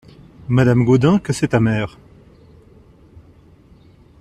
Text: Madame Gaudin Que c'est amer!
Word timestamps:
Madame 0.47 0.83
Gaudin 0.83 1.19
Que 1.19 1.31
c'est 1.31 1.53
amer! 1.53 1.95